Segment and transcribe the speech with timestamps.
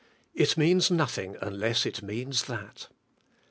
[0.33, 2.87] It means nothing* unless it means that.